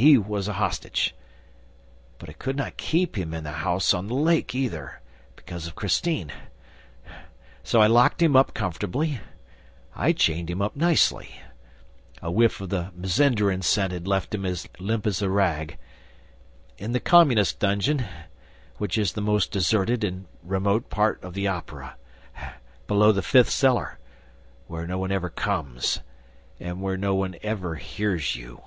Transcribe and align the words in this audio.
He 0.10 0.16
was 0.16 0.48
a 0.48 0.54
hostage... 0.54 1.14
But 2.18 2.30
I 2.30 2.32
could 2.32 2.56
not 2.56 2.78
keep 2.78 3.16
him 3.18 3.34
in 3.34 3.44
the 3.44 3.52
house 3.52 3.92
on 3.94 4.08
the 4.08 4.14
lake, 4.14 4.54
either, 4.54 5.00
because 5.36 5.66
of 5.66 5.74
Christine; 5.76 6.32
so 7.62 7.82
I 7.82 7.86
locked 7.86 8.20
him 8.22 8.34
up 8.34 8.54
comfortably, 8.54 9.20
I 9.94 10.12
chained 10.12 10.48
him 10.48 10.62
up 10.62 10.74
nicely 10.74 11.40
a 12.22 12.30
whiff 12.32 12.62
of 12.62 12.70
the 12.70 12.90
Mazenderan 12.96 13.62
scent 13.62 13.92
had 13.92 14.08
left 14.08 14.34
him 14.34 14.46
as 14.46 14.66
limp 14.78 15.06
as 15.06 15.20
a 15.22 15.28
rag 15.28 15.76
in 16.78 16.92
the 16.92 16.98
Communists' 16.98 17.54
dungeon, 17.54 18.04
which 18.78 18.96
is 18.96 19.10
in 19.10 19.16
the 19.16 19.30
most 19.30 19.52
deserted 19.52 20.02
and 20.02 20.26
remote 20.42 20.88
part 20.88 21.22
of 21.22 21.34
the 21.34 21.46
Opera, 21.46 21.94
below 22.88 23.12
the 23.12 23.22
fifth 23.22 23.50
cellar, 23.50 23.98
where 24.66 24.86
no 24.86 24.98
one 24.98 25.12
ever 25.12 25.28
comes, 25.28 26.00
and 26.58 26.80
where 26.80 26.96
no 26.96 27.14
one 27.14 27.36
ever 27.42 27.74
hears 27.76 28.34
you. 28.34 28.62